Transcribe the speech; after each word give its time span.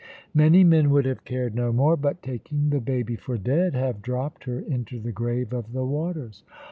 Many 0.33 0.63
men 0.63 0.89
would 0.89 1.05
have 1.05 1.25
cared 1.25 1.53
no 1.53 1.71
more, 1.71 1.95
but, 1.95 2.23
taking 2.23 2.71
the 2.71 2.79
baby 2.79 3.15
for 3.15 3.37
dead, 3.37 3.75
have 3.75 4.01
dropped 4.01 4.45
her 4.45 4.59
into 4.59 4.99
the 4.99 5.11
grave 5.11 5.53
of 5.53 5.73
the 5.73 5.85
waters. 5.85 6.41